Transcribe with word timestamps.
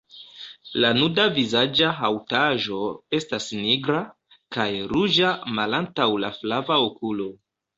La 0.83 0.89
nuda 0.99 1.25
vizaĝa 1.35 1.89
haŭtaĵo 1.97 2.79
estas 3.19 3.51
nigra, 3.59 4.01
kaj 4.57 4.67
ruĝa 4.95 5.35
malantaŭ 5.61 6.09
la 6.25 6.33
flava 6.41 6.81
okulo. 6.91 7.31